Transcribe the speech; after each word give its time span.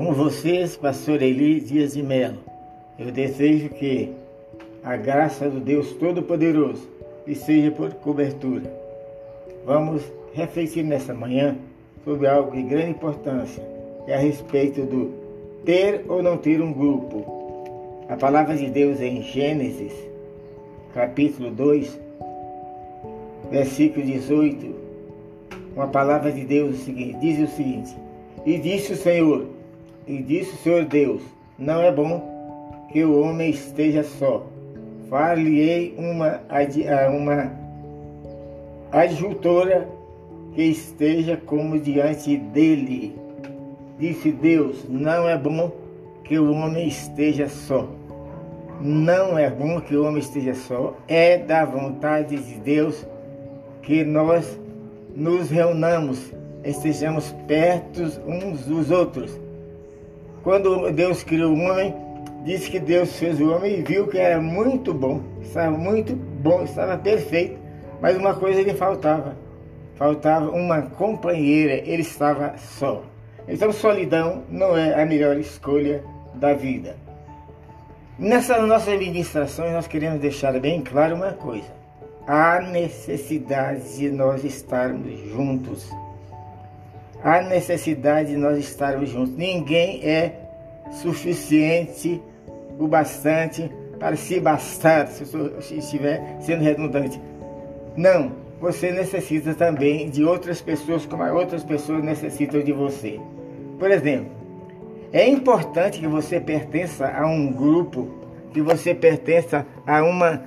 Com 0.00 0.14
vocês, 0.14 0.78
pastor 0.78 1.20
Eli 1.20 1.60
Dias 1.60 1.92
de 1.92 2.02
Melo. 2.02 2.38
Eu 2.98 3.12
desejo 3.12 3.68
que 3.68 4.10
a 4.82 4.96
graça 4.96 5.46
do 5.50 5.60
Deus 5.60 5.92
Todo-Poderoso 5.92 6.88
lhe 7.26 7.34
seja 7.34 7.70
por 7.70 7.92
cobertura. 7.96 8.62
Vamos 9.66 10.02
refletir 10.32 10.84
nessa 10.84 11.12
manhã 11.12 11.54
sobre 12.02 12.26
algo 12.26 12.50
de 12.50 12.62
grande 12.62 12.92
importância, 12.92 13.62
que 14.06 14.10
é 14.10 14.14
a 14.14 14.18
respeito 14.18 14.86
do 14.86 15.12
ter 15.66 16.06
ou 16.08 16.22
não 16.22 16.38
ter 16.38 16.62
um 16.62 16.72
grupo. 16.72 18.06
A 18.08 18.16
palavra 18.16 18.56
de 18.56 18.70
Deus 18.70 19.02
é 19.02 19.06
em 19.06 19.20
Gênesis, 19.20 19.92
capítulo 20.94 21.50
2, 21.50 22.00
versículo 23.50 24.06
18. 24.06 24.74
Uma 25.76 25.88
palavra 25.88 26.32
de 26.32 26.46
Deus 26.46 26.86
diz 26.86 27.50
o 27.50 27.54
seguinte: 27.54 27.94
E 28.46 28.56
disse 28.56 28.94
o 28.94 28.96
Senhor, 28.96 29.59
e 30.10 30.20
disse 30.20 30.54
o 30.54 30.58
Senhor 30.58 30.84
Deus: 30.86 31.22
Não 31.56 31.80
é 31.80 31.92
bom 31.92 32.20
que 32.90 33.04
o 33.04 33.20
homem 33.20 33.50
esteja 33.50 34.02
só. 34.02 34.44
Far-lhe-ei 35.08 35.94
uma, 35.96 36.40
uma 37.16 37.52
adjutora 38.90 39.88
que 40.52 40.62
esteja 40.62 41.36
como 41.36 41.78
diante 41.78 42.36
dele. 42.36 43.14
Disse 44.00 44.32
Deus: 44.32 44.84
Não 44.88 45.28
é 45.28 45.38
bom 45.38 45.70
que 46.24 46.36
o 46.36 46.50
homem 46.50 46.88
esteja 46.88 47.48
só. 47.48 47.88
Não 48.80 49.38
é 49.38 49.48
bom 49.48 49.80
que 49.80 49.94
o 49.94 50.04
homem 50.04 50.18
esteja 50.18 50.54
só. 50.54 50.96
É 51.06 51.38
da 51.38 51.64
vontade 51.64 52.36
de 52.36 52.54
Deus 52.54 53.06
que 53.82 54.02
nós 54.02 54.58
nos 55.14 55.50
reunamos, 55.50 56.32
estejamos 56.64 57.32
perto 57.46 58.02
uns 58.26 58.64
dos 58.64 58.90
outros. 58.90 59.49
Quando 60.42 60.90
Deus 60.90 61.22
criou 61.22 61.52
o 61.52 61.60
homem, 61.60 61.94
disse 62.44 62.70
que 62.70 62.78
Deus 62.78 63.18
fez 63.18 63.40
o 63.40 63.50
homem 63.50 63.78
e 63.78 63.82
viu 63.82 64.06
que 64.08 64.18
era 64.18 64.40
muito 64.40 64.94
bom, 64.94 65.20
estava 65.42 65.76
muito 65.76 66.14
bom, 66.14 66.62
estava 66.62 66.96
perfeito, 66.96 67.58
mas 68.00 68.16
uma 68.16 68.34
coisa 68.34 68.62
lhe 68.62 68.74
faltava 68.74 69.36
faltava 70.00 70.50
uma 70.50 70.80
companheira, 70.80 71.74
ele 71.74 72.00
estava 72.00 72.56
só. 72.56 73.02
Então, 73.46 73.70
solidão 73.70 74.44
não 74.48 74.74
é 74.74 75.00
a 75.00 75.04
melhor 75.04 75.36
escolha 75.36 76.02
da 76.34 76.54
vida. 76.54 76.96
Nessas 78.18 78.66
nossas 78.66 78.98
ministrações, 78.98 79.74
nós 79.74 79.86
queremos 79.86 80.18
deixar 80.18 80.58
bem 80.58 80.80
claro 80.80 81.16
uma 81.16 81.32
coisa: 81.32 81.68
há 82.26 82.60
necessidade 82.62 83.98
de 83.98 84.10
nós 84.10 84.42
estarmos 84.42 85.18
juntos. 85.28 85.90
Há 87.22 87.42
necessidade 87.42 88.30
de 88.30 88.36
nós 88.36 88.58
estarmos 88.58 89.10
juntos. 89.10 89.36
Ninguém 89.36 90.00
é 90.02 90.32
suficiente 90.90 92.20
o 92.78 92.88
bastante 92.88 93.70
para 93.98 94.16
se 94.16 94.40
bastar, 94.40 95.06
se 95.08 95.76
estiver 95.76 96.38
sendo 96.40 96.62
redundante. 96.62 97.20
Não, 97.96 98.32
você 98.60 98.90
necessita 98.90 99.54
também 99.54 100.08
de 100.08 100.24
outras 100.24 100.60
pessoas 100.60 101.04
como 101.04 101.22
outras 101.32 101.62
pessoas 101.62 102.02
necessitam 102.02 102.62
de 102.62 102.72
você. 102.72 103.20
Por 103.78 103.90
exemplo, 103.90 104.30
é 105.12 105.28
importante 105.28 105.98
que 105.98 106.06
você 106.06 106.40
pertença 106.40 107.08
a 107.08 107.26
um 107.26 107.52
grupo, 107.52 108.08
que 108.52 108.62
você 108.62 108.94
pertença 108.94 109.66
a 109.86 110.02
uma 110.02 110.42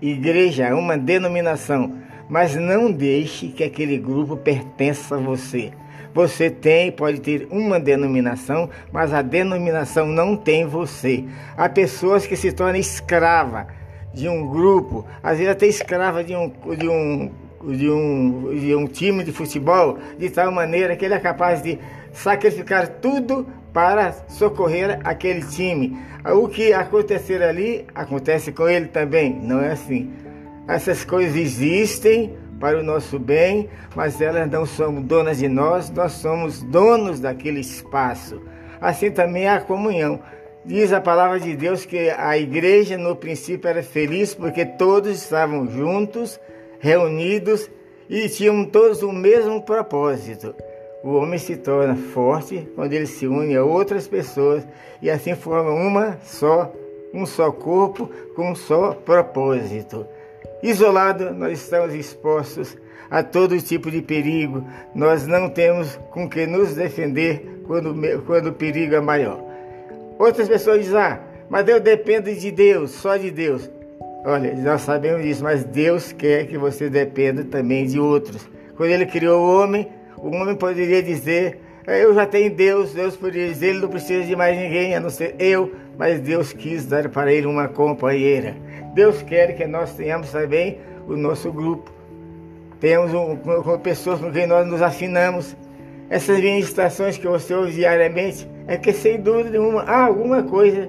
igreja, 0.00 0.70
a 0.70 0.76
uma 0.76 0.96
denominação, 0.96 1.98
mas 2.28 2.56
não 2.56 2.90
deixe 2.90 3.48
que 3.48 3.62
aquele 3.62 3.98
grupo 3.98 4.36
pertença 4.36 5.16
a 5.16 5.18
você. 5.18 5.72
Você 6.16 6.48
tem, 6.48 6.90
pode 6.90 7.20
ter 7.20 7.46
uma 7.50 7.78
denominação, 7.78 8.70
mas 8.90 9.12
a 9.12 9.20
denominação 9.20 10.06
não 10.06 10.34
tem 10.34 10.64
você. 10.64 11.26
Há 11.54 11.68
pessoas 11.68 12.26
que 12.26 12.34
se 12.34 12.52
tornam 12.52 12.80
escrava 12.80 13.66
de 14.14 14.26
um 14.26 14.48
grupo, 14.48 15.06
às 15.22 15.36
vezes 15.36 15.52
até 15.52 15.66
escrava 15.66 16.24
de 16.24 16.34
um, 16.34 16.50
de 16.74 16.88
um 16.88 17.30
de 17.68 17.90
um, 17.90 18.54
de 18.58 18.74
um 18.74 18.86
time 18.86 19.24
de 19.24 19.32
futebol 19.32 19.98
de 20.18 20.30
tal 20.30 20.50
maneira 20.50 20.96
que 20.96 21.04
ele 21.04 21.12
é 21.12 21.18
capaz 21.18 21.62
de 21.62 21.78
sacrificar 22.14 22.88
tudo 22.88 23.46
para 23.74 24.12
socorrer 24.28 24.98
aquele 25.04 25.42
time. 25.42 25.98
O 26.24 26.48
que 26.48 26.72
acontecer 26.72 27.42
ali 27.42 27.84
acontece 27.94 28.52
com 28.52 28.66
ele 28.66 28.86
também, 28.86 29.38
não 29.42 29.60
é 29.60 29.72
assim. 29.72 30.10
Essas 30.66 31.04
coisas 31.04 31.36
existem 31.36 32.34
para 32.60 32.78
o 32.78 32.82
nosso 32.82 33.18
bem, 33.18 33.68
mas 33.94 34.20
elas 34.20 34.50
não 34.50 34.64
são 34.64 35.02
donas 35.02 35.38
de 35.38 35.48
nós, 35.48 35.90
nós 35.90 36.12
somos 36.12 36.62
donos 36.62 37.20
daquele 37.20 37.60
espaço. 37.60 38.40
Assim 38.80 39.10
também 39.10 39.44
é 39.44 39.50
a 39.50 39.60
comunhão. 39.60 40.20
Diz 40.64 40.92
a 40.92 41.00
palavra 41.00 41.38
de 41.38 41.54
Deus 41.54 41.84
que 41.84 42.10
a 42.10 42.36
igreja 42.36 42.98
no 42.98 43.14
princípio 43.14 43.68
era 43.68 43.82
feliz 43.82 44.34
porque 44.34 44.66
todos 44.66 45.16
estavam 45.16 45.68
juntos 45.70 46.40
reunidos 46.80 47.70
e 48.08 48.28
tinham 48.28 48.64
todos 48.64 49.02
o 49.02 49.12
mesmo 49.12 49.62
propósito. 49.62 50.54
O 51.04 51.14
homem 51.14 51.38
se 51.38 51.56
torna 51.56 51.94
forte 51.94 52.68
quando 52.74 52.92
ele 52.92 53.06
se 53.06 53.28
une 53.28 53.54
a 53.54 53.64
outras 53.64 54.08
pessoas 54.08 54.66
e 55.00 55.08
assim 55.08 55.36
forma 55.36 55.70
uma 55.70 56.18
só, 56.24 56.72
um 57.14 57.24
só 57.24 57.52
corpo 57.52 58.10
com 58.34 58.50
um 58.50 58.54
só 58.56 58.92
propósito. 58.92 60.04
Isolado, 60.62 61.32
nós 61.34 61.60
estamos 61.60 61.94
expostos 61.94 62.76
a 63.10 63.22
todo 63.22 63.60
tipo 63.60 63.90
de 63.90 64.02
perigo. 64.02 64.64
Nós 64.94 65.26
não 65.26 65.48
temos 65.48 65.98
com 66.10 66.28
que 66.28 66.46
nos 66.46 66.74
defender 66.74 67.60
quando, 67.66 67.94
quando 68.22 68.48
o 68.48 68.52
perigo 68.52 68.94
é 68.94 69.00
maior. 69.00 69.40
Outras 70.18 70.48
pessoas 70.48 70.80
dizem: 70.80 70.98
Ah, 70.98 71.20
mas 71.48 71.66
eu 71.68 71.78
dependo 71.80 72.32
de 72.34 72.50
Deus, 72.50 72.90
só 72.90 73.16
de 73.16 73.30
Deus. 73.30 73.70
Olha, 74.24 74.54
nós 74.56 74.80
sabemos 74.80 75.22
disso, 75.22 75.44
mas 75.44 75.64
Deus 75.64 76.10
quer 76.12 76.46
que 76.46 76.58
você 76.58 76.90
dependa 76.90 77.44
também 77.44 77.86
de 77.86 78.00
outros. 78.00 78.48
Quando 78.76 78.90
Ele 78.90 79.06
criou 79.06 79.40
o 79.40 79.62
homem, 79.62 79.88
o 80.16 80.28
homem 80.34 80.56
poderia 80.56 81.02
dizer: 81.02 81.60
é, 81.86 82.02
Eu 82.02 82.14
já 82.14 82.26
tenho 82.26 82.52
Deus. 82.52 82.92
Deus 82.92 83.16
poderia 83.16 83.48
dizer: 83.48 83.68
Ele 83.68 83.80
não 83.80 83.88
precisa 83.88 84.24
de 84.24 84.34
mais 84.34 84.58
ninguém 84.58 84.96
a 84.96 85.00
não 85.00 85.10
ser 85.10 85.36
eu. 85.38 85.72
Mas 85.96 86.20
Deus 86.20 86.52
quis 86.52 86.84
dar 86.84 87.08
para 87.08 87.32
ele 87.32 87.46
uma 87.46 87.68
companheira. 87.68 88.56
Deus 88.96 89.20
quer 89.20 89.54
que 89.54 89.66
nós 89.66 89.92
tenhamos 89.92 90.32
também 90.32 90.78
o 91.06 91.18
nosso 91.18 91.52
grupo. 91.52 91.92
Temos 92.80 93.12
um, 93.12 93.36
com 93.36 93.78
pessoas 93.78 94.20
com 94.20 94.32
quem 94.32 94.46
nós 94.46 94.66
nos 94.66 94.80
afinamos. 94.80 95.54
Essas 96.08 96.40
ministrações 96.40 97.18
que 97.18 97.28
você 97.28 97.52
ouve 97.52 97.72
diariamente 97.72 98.48
é 98.66 98.78
que, 98.78 98.94
sem 98.94 99.20
dúvida 99.20 99.50
nenhuma, 99.50 99.82
há 99.82 100.06
alguma 100.06 100.42
coisa 100.44 100.88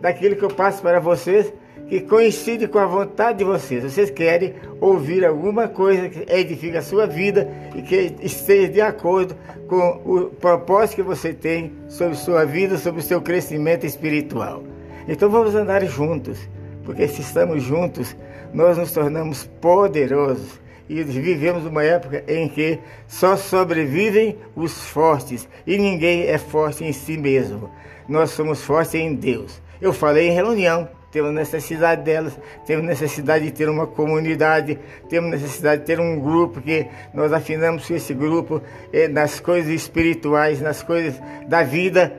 daquilo 0.00 0.34
que 0.34 0.42
eu 0.42 0.48
passo 0.48 0.80
para 0.80 0.98
vocês 0.98 1.52
que 1.90 2.00
coincide 2.00 2.66
com 2.68 2.78
a 2.78 2.86
vontade 2.86 3.38
de 3.38 3.44
vocês. 3.44 3.84
Vocês 3.84 4.08
querem 4.08 4.54
ouvir 4.80 5.22
alguma 5.22 5.68
coisa 5.68 6.08
que 6.08 6.24
edifique 6.32 6.78
a 6.78 6.82
sua 6.82 7.06
vida 7.06 7.50
e 7.76 7.82
que 7.82 8.14
esteja 8.22 8.72
de 8.72 8.80
acordo 8.80 9.36
com 9.68 10.00
o 10.06 10.30
propósito 10.30 10.96
que 10.96 11.02
você 11.02 11.34
tem 11.34 11.70
sobre 11.86 12.14
sua 12.16 12.46
vida, 12.46 12.78
sobre 12.78 13.02
o 13.02 13.04
seu 13.04 13.20
crescimento 13.20 13.84
espiritual. 13.84 14.62
Então 15.06 15.28
vamos 15.28 15.54
andar 15.54 15.84
juntos, 15.84 16.38
porque 16.84 17.08
se 17.08 17.20
estamos 17.20 17.62
juntos, 17.62 18.16
nós 18.52 18.76
nos 18.76 18.92
tornamos 18.92 19.44
poderosos 19.60 20.60
e 20.88 21.02
vivemos 21.02 21.64
uma 21.64 21.82
época 21.82 22.24
em 22.28 22.48
que 22.48 22.78
só 23.06 23.36
sobrevivem 23.36 24.36
os 24.54 24.86
fortes 24.86 25.48
e 25.66 25.78
ninguém 25.78 26.26
é 26.26 26.38
forte 26.38 26.84
em 26.84 26.92
si 26.92 27.16
mesmo. 27.16 27.70
Nós 28.08 28.30
somos 28.30 28.62
fortes 28.62 28.94
em 28.94 29.14
Deus. 29.14 29.60
Eu 29.80 29.92
falei 29.92 30.28
em 30.28 30.32
reunião 30.32 30.88
temos 31.12 31.30
necessidade 31.34 32.02
delas, 32.02 32.32
temos 32.64 32.86
necessidade 32.86 33.44
de 33.44 33.50
ter 33.50 33.68
uma 33.68 33.86
comunidade, 33.86 34.78
temos 35.10 35.30
necessidade 35.30 35.82
de 35.82 35.86
ter 35.86 36.00
um 36.00 36.18
grupo 36.18 36.58
que 36.62 36.86
nós 37.12 37.34
afinamos 37.34 37.86
com 37.86 37.94
esse 37.94 38.14
grupo 38.14 38.62
eh, 38.90 39.08
nas 39.08 39.38
coisas 39.38 39.70
espirituais, 39.70 40.62
nas 40.62 40.82
coisas 40.82 41.20
da 41.46 41.62
vida. 41.62 42.10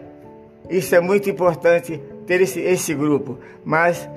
Isso 0.69 0.95
é 0.95 1.01
muito 1.01 1.27
importante 1.27 1.99
ter 2.27 2.39
esse, 2.41 2.59
esse 2.59 2.93
grupo. 2.93 3.39
Mas 3.65 4.07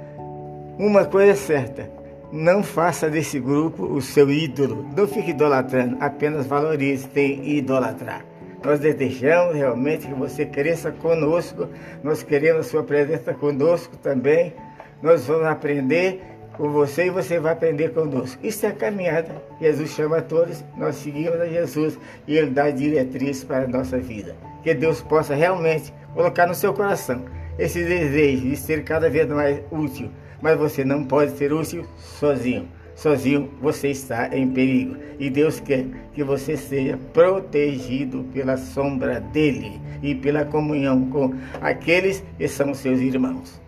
uma 0.78 1.04
coisa 1.04 1.32
é 1.32 1.34
certa, 1.34 1.90
não 2.32 2.62
faça 2.62 3.08
desse 3.08 3.38
grupo 3.38 3.84
o 3.84 4.02
seu 4.02 4.30
ídolo. 4.30 4.86
Não 4.96 5.06
fique 5.06 5.30
idolatrando, 5.30 5.96
apenas 6.00 6.46
valorize, 6.46 7.08
tem 7.08 7.56
idolatrar. 7.56 8.24
Nós 8.64 8.80
desejamos 8.80 9.54
realmente 9.54 10.06
que 10.08 10.14
você 10.14 10.44
cresça 10.44 10.90
conosco, 10.90 11.68
nós 12.02 12.22
queremos 12.22 12.66
sua 12.66 12.82
presença 12.82 13.32
conosco 13.32 13.96
também. 13.96 14.52
Nós 15.00 15.26
vamos 15.26 15.46
aprender 15.46 16.20
com 16.56 16.70
você 16.70 17.06
e 17.06 17.10
você 17.10 17.38
vai 17.38 17.52
aprender 17.52 17.92
conosco. 17.92 18.44
Isso 18.44 18.66
é 18.66 18.70
a 18.70 18.72
caminhada. 18.72 19.42
Jesus 19.60 19.90
chama 19.90 20.18
a 20.18 20.22
todos, 20.22 20.64
nós 20.76 20.96
seguimos 20.96 21.40
a 21.40 21.46
Jesus 21.46 21.98
e 22.26 22.36
Ele 22.36 22.50
dá 22.50 22.70
diretriz 22.70 23.44
para 23.44 23.64
a 23.64 23.68
nossa 23.68 23.98
vida. 23.98 24.34
Que 24.62 24.74
Deus 24.74 25.00
possa 25.00 25.34
realmente 25.34 25.94
colocar 26.12 26.46
no 26.46 26.54
seu 26.54 26.74
coração 26.74 27.24
esse 27.58 27.84
desejo 27.84 28.48
de 28.48 28.56
ser 28.56 28.84
cada 28.84 29.08
vez 29.08 29.28
mais 29.28 29.60
útil. 29.70 30.10
Mas 30.40 30.58
você 30.58 30.84
não 30.84 31.04
pode 31.04 31.36
ser 31.36 31.52
útil 31.52 31.84
sozinho. 31.98 32.68
sozinho 32.94 33.50
você 33.60 33.88
está 33.88 34.34
em 34.36 34.50
perigo. 34.50 34.96
E 35.18 35.28
Deus 35.28 35.60
quer 35.60 35.86
que 36.14 36.24
você 36.24 36.56
seja 36.56 36.98
protegido 37.12 38.24
pela 38.32 38.56
sombra 38.56 39.20
dele 39.20 39.80
e 40.02 40.14
pela 40.14 40.44
comunhão 40.44 41.08
com 41.10 41.34
aqueles 41.60 42.24
que 42.38 42.48
são 42.48 42.72
seus 42.74 43.00
irmãos. 43.00 43.65